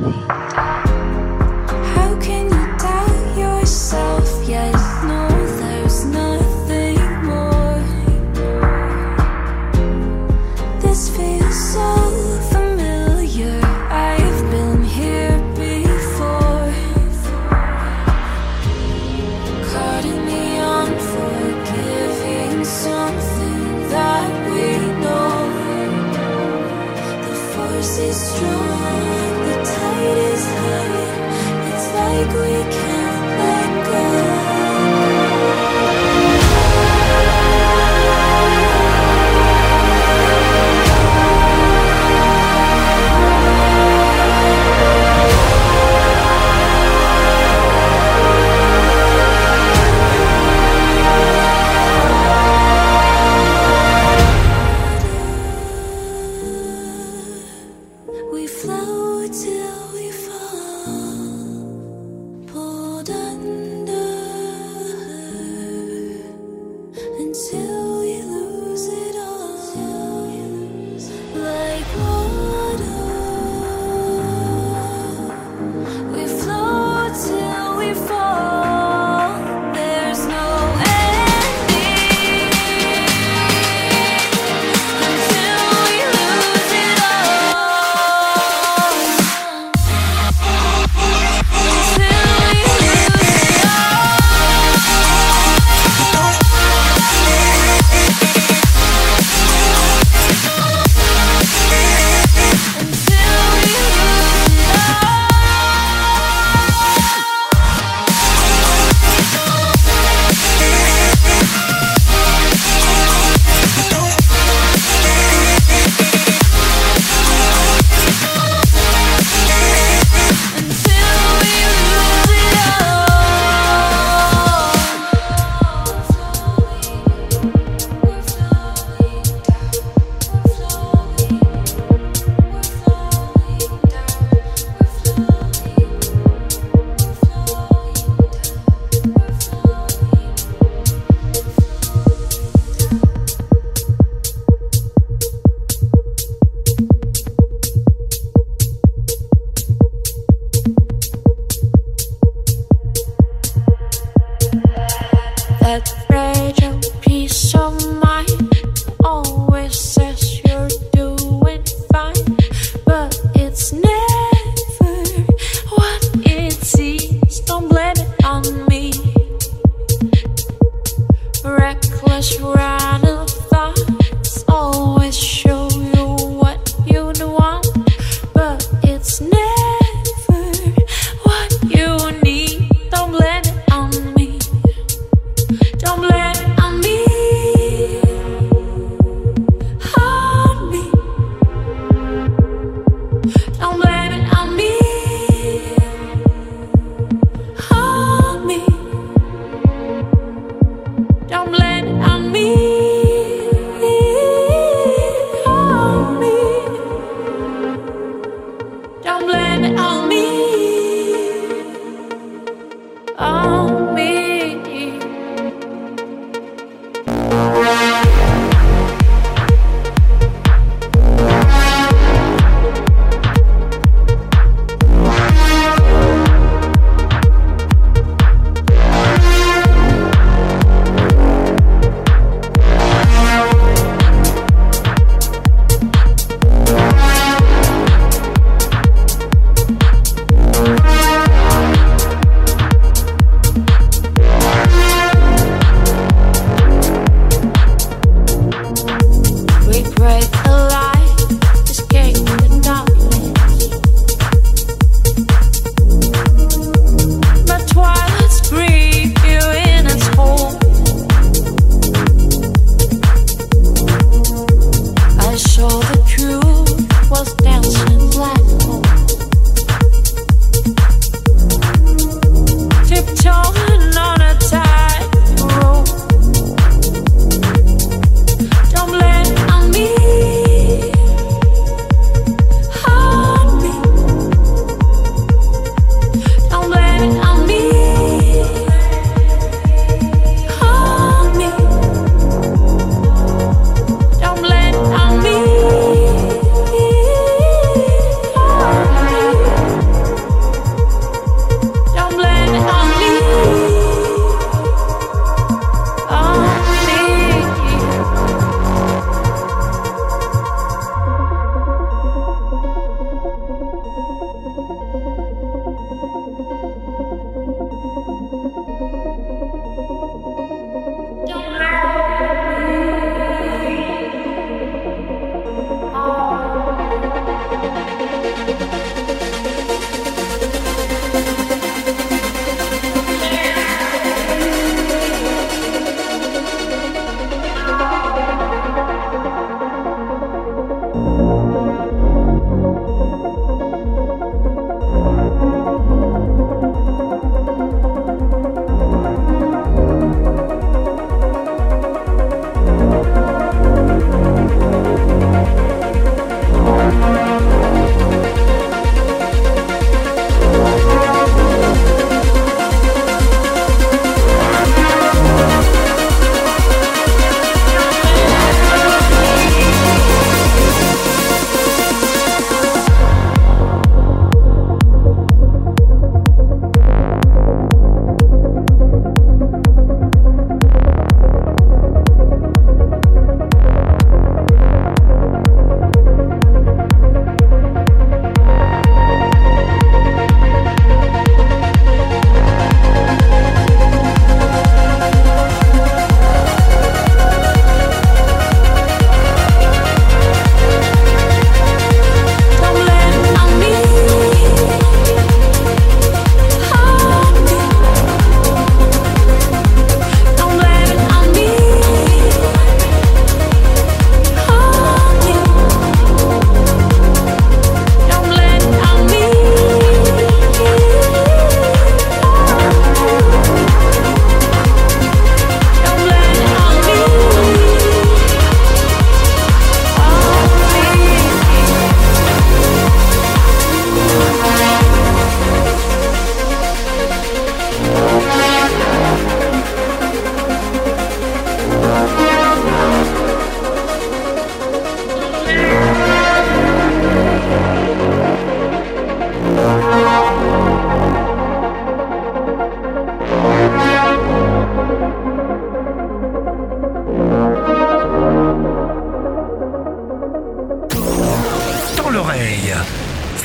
你。 0.00 0.77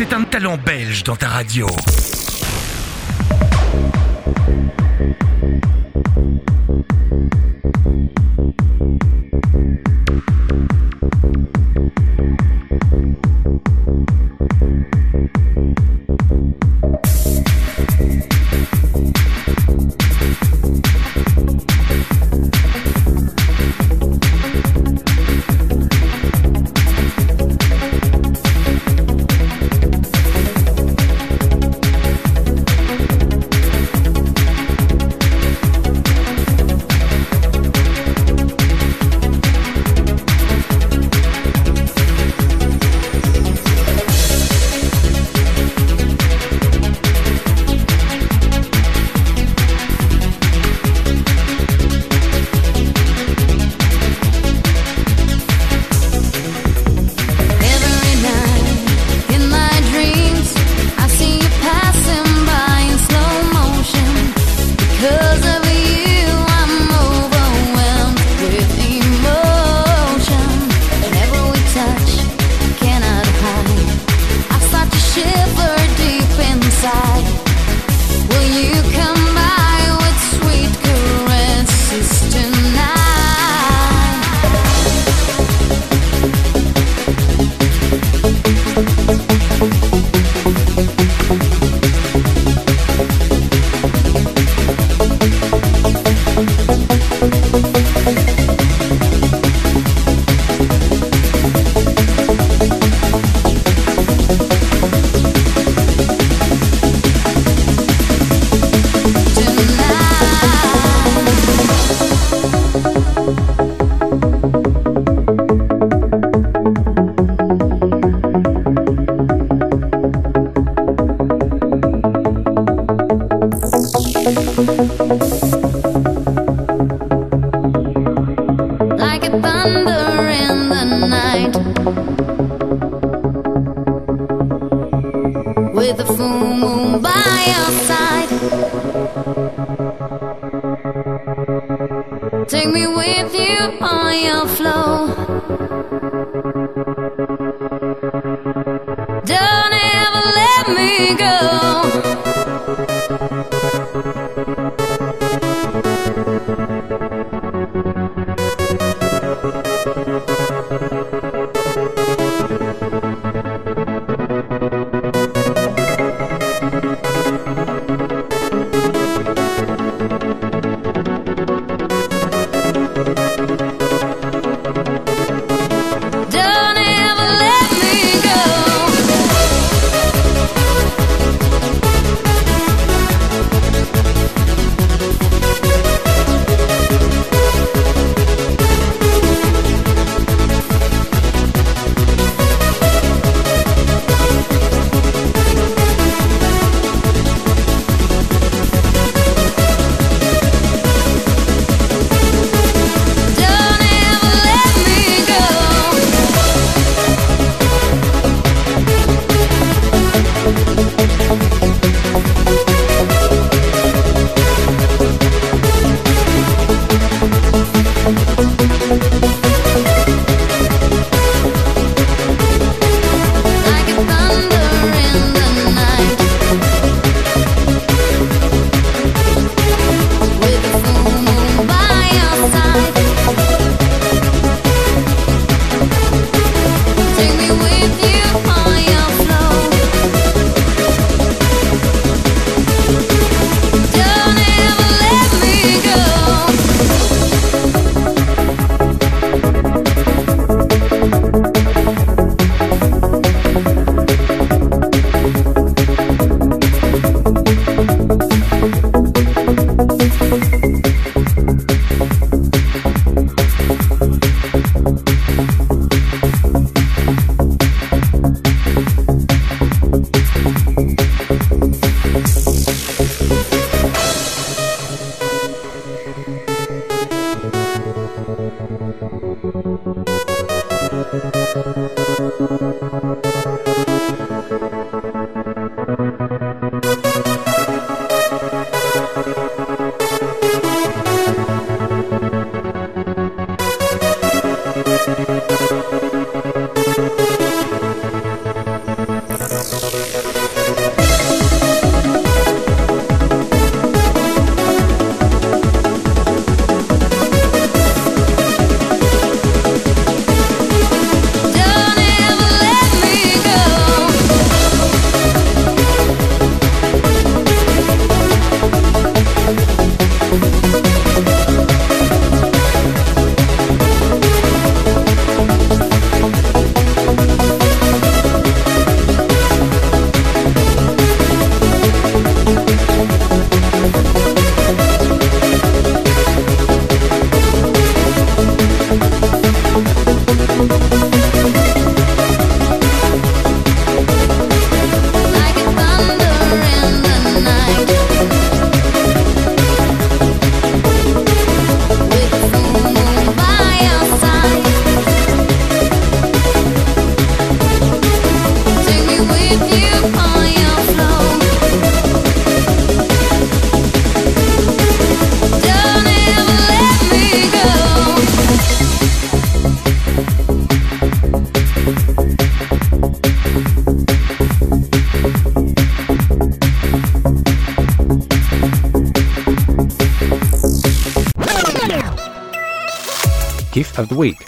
C'est 0.06 0.14
un 0.14 0.24
talent 0.26 0.58
belge 0.58 1.04
dans 1.04 1.16
ta 1.16 1.30
radio. 1.30 1.66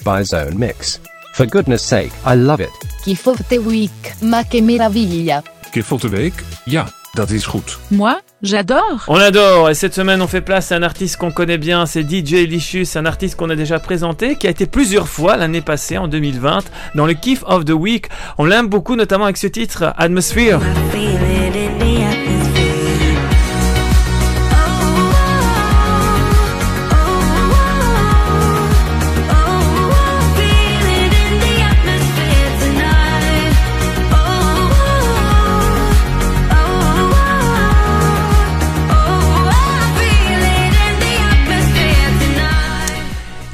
By 0.06 0.24
Zone 0.24 0.58
Mix. 0.58 1.02
For 1.34 1.46
goodness 1.46 1.82
sake, 1.82 2.12
I 2.26 2.36
love 2.36 2.62
it. 2.62 2.70
Kiff 3.04 3.28
of 3.28 3.42
the 3.50 3.58
Week, 3.58 4.16
ma 4.22 4.44
che 4.44 4.62
meraviglia. 4.62 5.44
Kiff 5.72 5.92
of 5.92 6.02
the 6.02 6.08
Week? 6.08 6.34
Ja, 6.66 6.86
dat 7.14 7.32
is 7.32 7.46
goed. 7.46 7.78
Moi, 7.90 8.16
j'adore. 8.42 9.04
On 9.08 9.20
adore 9.20 9.70
et 9.70 9.74
cette 9.74 9.94
semaine 9.96 10.22
on 10.22 10.28
fait 10.28 10.42
place 10.42 10.72
à 10.72 10.76
un 10.76 10.84
artiste 10.84 11.18
qu'on 11.18 11.32
connaît 11.32 11.58
bien, 11.58 11.86
c'est 11.86 12.04
DJ 12.04 12.48
Licious, 12.48 12.98
un 12.98 13.06
artiste 13.06 13.36
qu'on 13.36 13.50
a 13.50 13.56
déjà 13.56 13.80
présenté, 13.80 14.36
qui 14.36 14.48
a 14.48 14.52
été 14.52 14.68
plusieurs 14.68 15.08
fois 15.10 15.36
l'année 15.38 15.62
passée 15.62 15.98
en 15.98 16.08
2020 16.08 16.60
dans 16.94 17.06
le 17.06 17.14
Kiff 17.14 17.44
of 17.48 17.66
the 17.66 17.72
Week. 17.72 18.08
On 18.38 18.46
l'aime 18.46 18.68
beaucoup 18.68 18.96
notamment 18.96 19.26
avec 19.26 19.38
ce 19.38 19.48
titre 19.48 19.94
Atmosphere. 19.98 20.60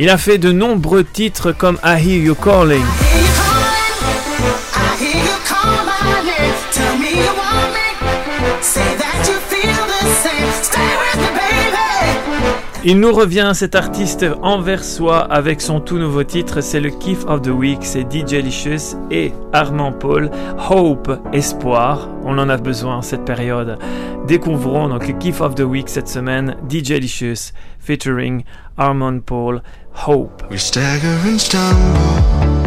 Il 0.04 0.10
a 0.10 0.18
fait 0.18 0.39
de 0.39 0.52
nombreux 0.52 1.04
titres 1.04 1.52
comme 1.52 1.78
I 1.84 1.93
Hear 2.04 2.24
You 2.24 2.34
Calling. 2.34 2.82
Il 12.84 12.99
nous 12.99 13.14
revient 13.14 13.52
cet 13.54 13.76
artiste 13.76 14.26
envers 14.41 14.84
soi 14.84 15.20
avec 15.20 15.62
son 15.62 15.80
tout 15.80 15.99
nouveau 15.99 16.24
titre, 16.24 16.62
c'est 16.62 16.80
le 16.80 16.89
Kiff 16.89 17.24
of 17.28 17.43
the 17.43 17.49
Week, 17.49 17.78
c'est 17.82 18.12
DJ 18.12 18.43
Licious 18.43 18.97
et 19.12 19.32
Armand 19.54 19.91
Paul, 19.91 20.32
Hope, 20.68 21.12
Espoir, 21.32 22.10
on 22.24 22.39
en 22.39 22.49
a 22.49 22.58
besoin 22.58 22.95
en 22.95 23.02
cette 23.04 23.24
période. 23.24 23.78
Découvrons 24.26 24.89
donc 24.89 25.08
le 25.08 25.14
Kiff 25.14 25.41
of 25.41 25.54
the 25.54 25.62
Week 25.62 25.89
cette 25.89 26.08
semaine, 26.08 26.56
DJ 26.68 26.93
Licious 26.93 27.52
featuring 27.80 28.43
Armand 28.78 29.20
Paul, 29.20 29.62
Hope. 29.94 30.50
We 30.50 30.58
stagger 30.58 31.08
and 31.28 31.39
stumble. 31.39 32.61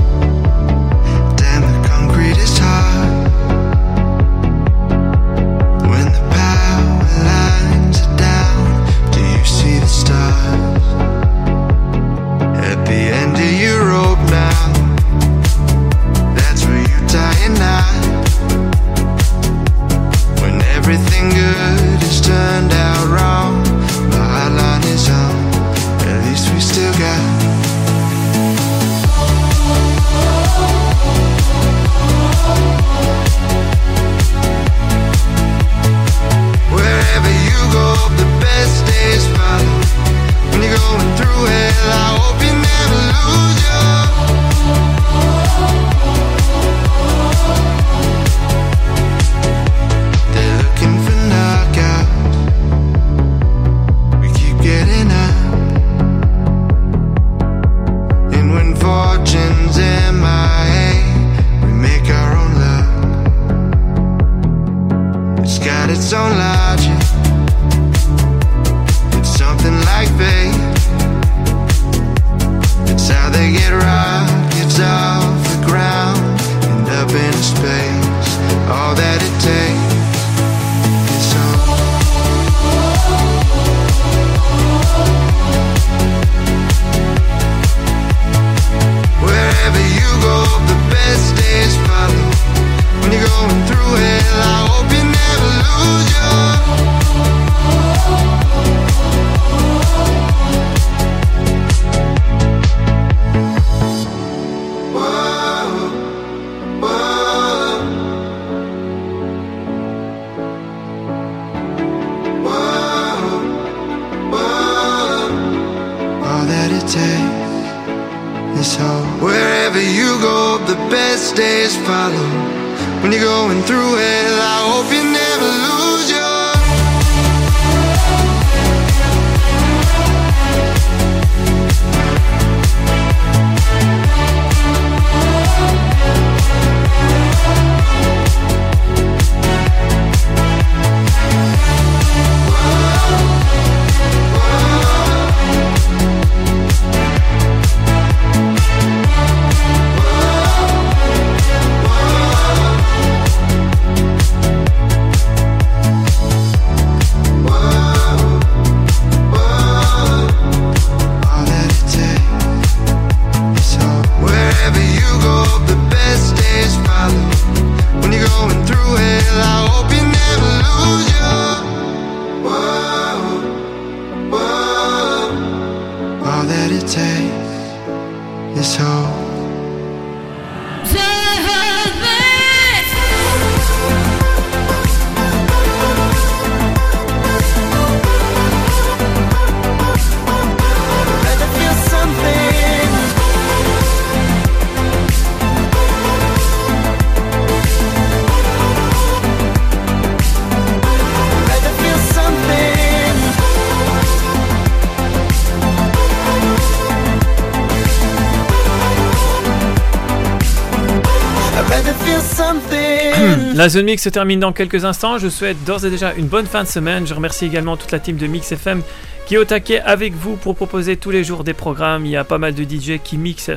La 213.55 213.69
Zone 213.69 213.85
Mix 213.85 214.03
se 214.03 214.09
termine 214.09 214.41
dans 214.41 214.53
quelques 214.53 214.85
instants. 214.85 215.19
Je 215.19 215.29
souhaite 215.29 215.63
d'ores 215.65 215.85
et 215.85 215.91
déjà 215.91 216.13
une 216.15 216.27
bonne 216.27 216.47
fin 216.47 216.63
de 216.63 216.69
semaine. 216.69 217.07
Je 217.07 217.15
remercie 217.15 217.47
également 217.47 217.77
toute 217.77 217.93
la 217.93 217.99
team 217.99 218.17
de 218.17 218.27
Mix 218.27 218.51
FM 218.53 218.83
qui 219.27 219.37
est 219.37 219.39
au 219.39 219.45
taquet 219.45 219.81
avec 219.81 220.13
vous 220.13 220.37
pour 220.37 220.55
proposer 220.55 220.97
tous 220.97 221.11
les 221.11 221.25
jours 221.25 221.45
des 221.45 221.55
programmes. 221.55 222.05
Il 222.05 222.11
y 222.11 222.17
a 222.17 222.25
pas 222.25 222.39
mal 222.39 222.55
de 222.55 222.63
DJ 222.63 222.99
qui 223.03 223.17
mixent 223.17 223.53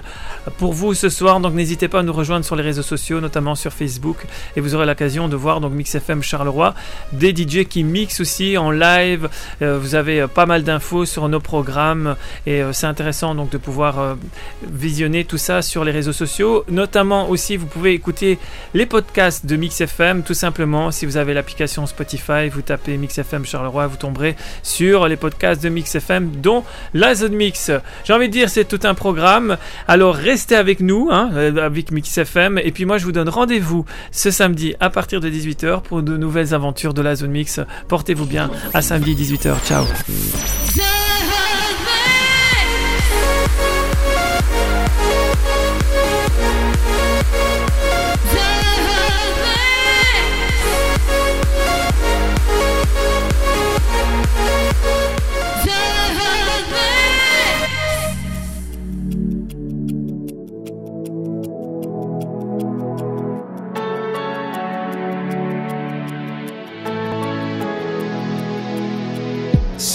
pour 0.57 0.74
vous 0.74 0.93
ce 0.93 1.09
soir, 1.09 1.39
donc 1.39 1.53
n'hésitez 1.53 1.88
pas 1.89 1.99
à 1.99 2.03
nous 2.03 2.13
rejoindre 2.13 2.45
sur 2.45 2.55
les 2.55 2.63
réseaux 2.63 2.84
sociaux, 2.84 3.20
notamment 3.20 3.55
sur 3.55 3.74
Facebook, 3.74 4.18
et 4.55 4.61
vous 4.61 4.76
aurez 4.76 4.86
l'occasion 4.86 5.28
de 5.28 5.36
voir 5.36 5.59
donc 5.59 5.74
Mix 5.74 5.93
FM 5.95 6.24
Charleroi, 6.24 6.74
des 7.11 7.36
DJ 7.36 7.65
qui 7.68 7.84
mixent 7.84 8.22
aussi 8.22 8.57
en 8.57 8.72
live. 8.72 9.30
Euh, 9.61 9.78
vous 9.78 9.95
avez 9.95 10.22
euh, 10.22 10.28
pas 10.28 10.45
mal 10.45 10.63
d'infos 10.63 11.05
sur 11.05 11.28
nos 11.28 11.41
programmes 11.41 12.15
et 12.45 12.61
euh, 12.61 12.72
c'est 12.72 12.88
intéressant 12.88 13.36
donc 13.36 13.49
de 13.49 13.57
pouvoir 13.57 14.15
visionner 14.63 15.26
tout 15.26 15.38
ça 15.38 15.61
sur 15.61 15.84
les 15.84 15.91
réseaux 15.91 16.13
sociaux. 16.13 16.63
Notamment 16.70 17.30
aussi, 17.30 17.57
vous 17.57 17.65
pouvez 17.65 17.93
écouter 17.93 18.39
les 18.74 18.86
podcasts 18.86 19.45
de 19.45 19.55
Mix 19.57 19.82
FM 19.82 20.24
tout 20.24 20.34
simplement. 20.34 20.91
Si 20.91 21.05
vous 21.05 21.18
avez 21.18 21.34
l'application 21.34 21.86
Spotify, 21.86 22.47
vous 22.49 22.61
tapez 22.61 22.95
Mix 22.95 23.18
FM 23.18 23.45
Charleroi, 23.45 23.88
vous 23.88 23.97
tomberez 23.97 24.36
sur 24.63 25.07
les 25.07 25.18
podcasts 25.18 25.57
de 25.60 25.70
Mix 25.70 25.95
FM, 25.95 26.32
dont 26.41 26.64
la 26.93 27.16
Zone 27.16 27.34
Mix. 27.34 27.72
J'ai 28.03 28.14
envie 28.14 28.28
de 28.28 28.34
dire, 28.34 28.49
c'est 28.49 28.66
tout 28.66 28.80
un 28.84 28.93
programme. 28.93 29.58
Alors 29.88 30.16
restez 30.16 30.55
avec 30.55 30.80
nous, 30.80 31.10
hein, 31.12 31.30
euh, 31.34 31.66
avec 31.66 31.91
Mix 31.91 32.18
FM. 32.18 32.60
Et 32.64 32.72
puis 32.72 32.86
moi, 32.86 32.97
je 32.97 33.05
vous 33.05 33.12
donne 33.12 33.30
rendez-vous 33.30 33.86
ce 34.12 34.32
samedi 34.32 34.76
à 34.80 34.89
partir 34.89 35.20
de 35.20 35.30
18h 35.30 35.82
pour 35.82 36.01
de 36.01 36.18
nouvelles 36.18 36.53
aventures 36.53 36.93
de 36.93 37.01
la 37.01 37.16
Zone 37.16 37.32
Mix. 37.32 37.60
Portez-vous 37.88 38.26
bien. 38.26 38.49
À 38.74 38.82
samedi 38.82 39.16
18h. 39.16 39.55
Ciao. 39.66 39.86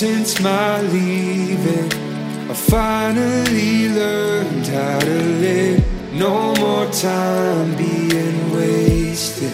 Since 0.03 0.41
my 0.41 0.81
leaving, 0.81 1.93
I 2.51 2.55
finally 2.55 3.89
learned 3.89 4.67
how 4.67 4.99
to 4.99 5.19
live. 5.45 6.13
No 6.13 6.57
more 6.57 6.91
time 6.91 7.77
being 7.77 8.53
wasted. 8.53 9.53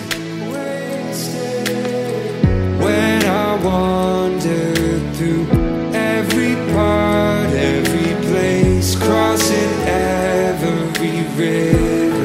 When 2.82 3.24
I 3.26 3.62
wander 3.62 4.74
through 5.16 5.44
every 5.92 6.54
part, 6.72 7.50
every 7.52 8.14
place, 8.28 8.96
crossing 8.96 9.74
every 9.84 11.26
river. 11.36 12.24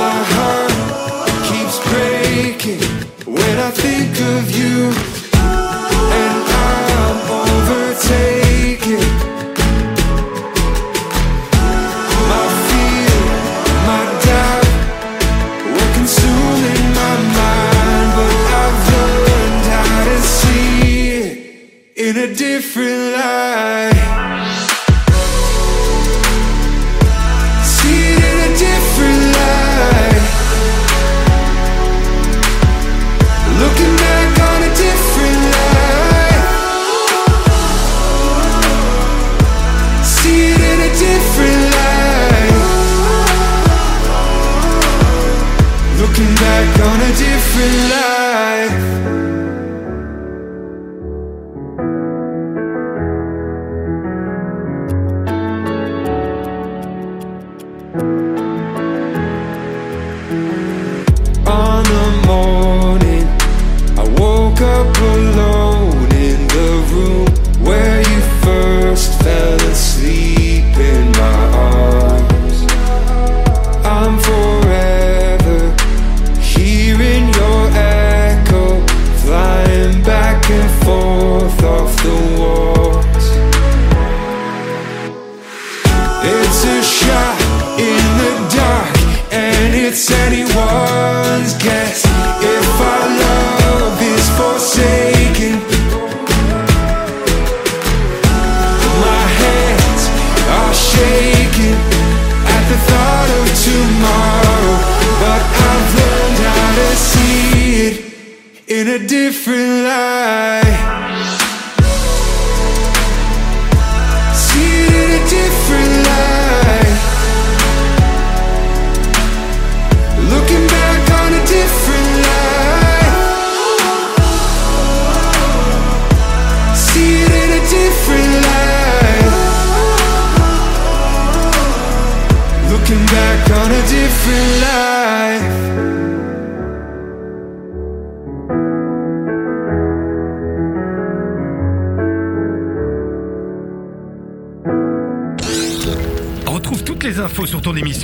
My 0.00 0.16
heart 0.32 0.72
keeps 1.50 1.78
breaking 1.90 2.80
when 3.26 3.58
I 3.58 3.70
think 4.00 4.20
of 4.38 4.50
you, 4.56 5.09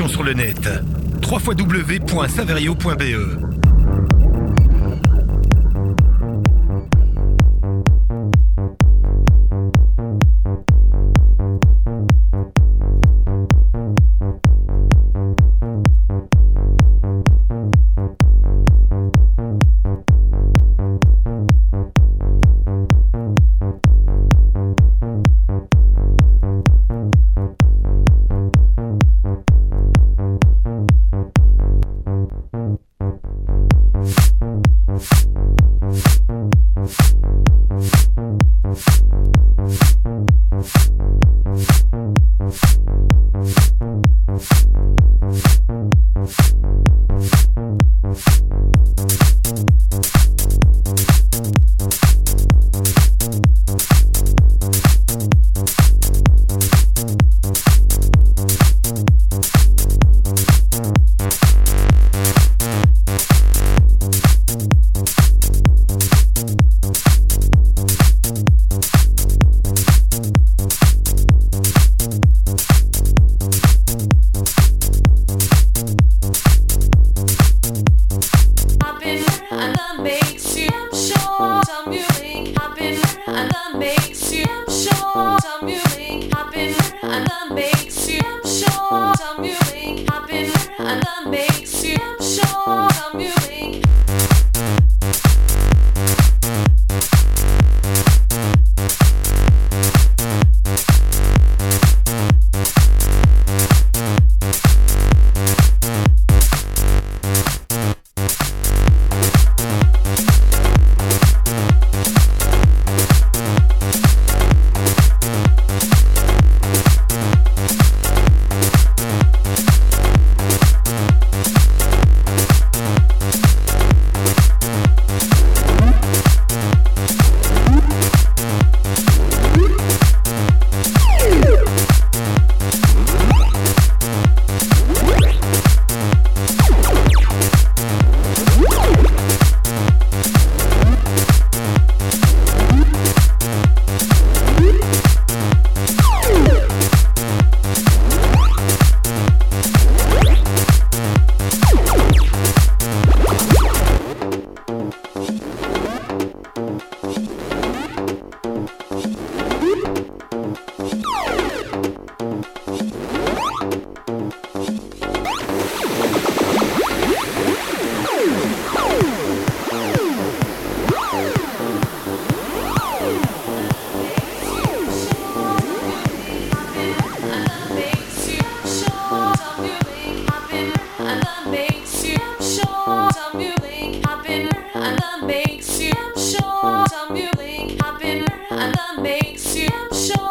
sur 0.09 0.23
le 0.23 0.35
net. 0.35 0.69
www.saverio.be 1.31 3.56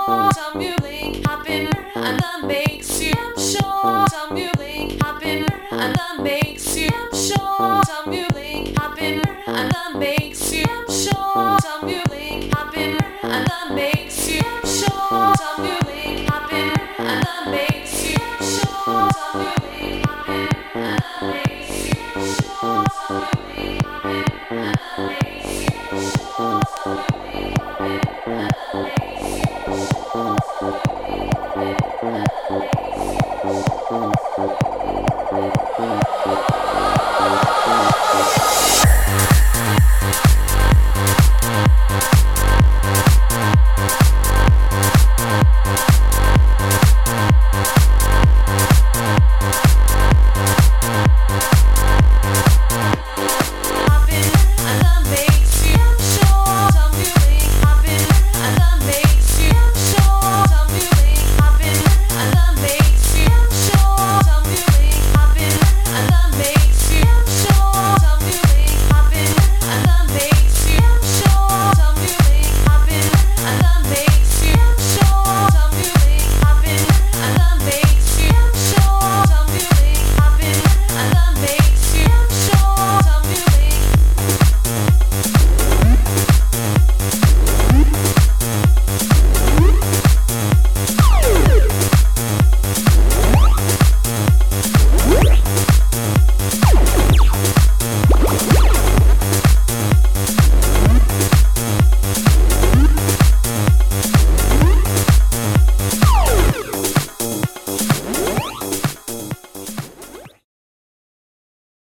I'm 0.08 0.60
beautiful. 0.60 0.75